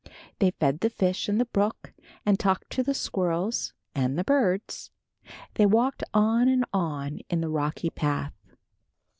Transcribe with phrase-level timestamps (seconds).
[0.39, 1.93] They fed the fish in the brook
[2.25, 4.89] and talked to the squirrels and the birds.
[5.53, 8.33] They walked on and on in the rocky path.